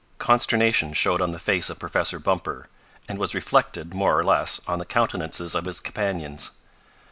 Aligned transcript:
Consternation 0.17 0.93
showed 0.93 1.21
on 1.21 1.29
the 1.29 1.37
face 1.37 1.69
of 1.69 1.77
Professor 1.77 2.17
Bumper, 2.17 2.65
and 3.07 3.19
was 3.19 3.35
reflected, 3.35 3.93
more 3.93 4.17
or 4.17 4.23
less, 4.23 4.59
on 4.67 4.79
the 4.79 4.83
countenances 4.87 5.53
of 5.53 5.65
his 5.65 5.79
companions. 5.79 6.49